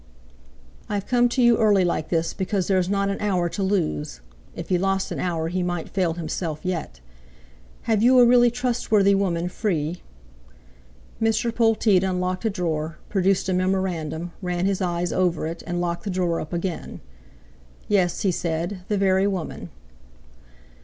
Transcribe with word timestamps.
"I've 0.89 1.05
come 1.05 1.29
to 1.29 1.43
you 1.43 1.57
early 1.59 1.85
like 1.85 2.09
this 2.09 2.33
because 2.33 2.65
there's 2.65 2.89
not 2.89 3.09
an 3.09 3.21
hour 3.21 3.47
to 3.49 3.61
lose"—if 3.61 4.67
he 4.69 4.79
lost 4.79 5.11
an 5.11 5.19
hour 5.19 5.47
he 5.49 5.61
might 5.61 5.89
fail 5.89 6.13
himself 6.13 6.61
yet! 6.63 6.99
"Have 7.83 8.01
you 8.01 8.17
a 8.17 8.25
really 8.25 8.49
trustworthy 8.49 9.13
woman 9.13 9.47
free?" 9.47 10.01
Mr. 11.21 11.53
Polteed 11.53 12.03
unlocked 12.03 12.45
a 12.45 12.49
drawer, 12.49 12.97
produced 13.09 13.47
a 13.47 13.53
memorandum, 13.53 14.31
ran 14.41 14.65
his 14.65 14.81
eyes 14.81 15.13
over 15.13 15.45
it, 15.45 15.61
and 15.67 15.79
locked 15.79 16.03
the 16.03 16.09
drawer 16.09 16.39
up 16.41 16.51
again. 16.51 16.99
"Yes," 17.87 18.21
he 18.21 18.31
said; 18.31 18.79
"the 18.87 18.97
very 18.97 19.27
woman." 19.27 19.69